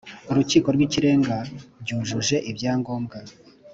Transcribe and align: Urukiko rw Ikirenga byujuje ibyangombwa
Urukiko 0.31 0.67
rw 0.75 0.81
Ikirenga 0.87 1.37
byujuje 1.81 2.35
ibyangombwa 2.51 3.17